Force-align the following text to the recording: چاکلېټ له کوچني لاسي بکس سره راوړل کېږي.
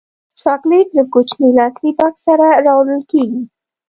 چاکلېټ 0.39 0.87
له 0.97 1.03
کوچني 1.13 1.49
لاسي 1.57 1.89
بکس 1.97 2.21
سره 2.27 2.47
راوړل 2.65 3.01
کېږي. 3.11 3.41